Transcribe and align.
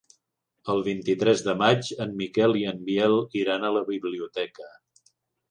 El 0.73 0.79
vint-i-tres 0.85 1.43
de 1.47 1.55
maig 1.59 1.91
en 2.07 2.15
Miquel 2.21 2.57
i 2.63 2.65
en 2.73 2.81
Biel 2.89 3.15
iran 3.43 3.69
a 3.69 3.73
la 3.79 3.85
biblioteca. 3.93 4.69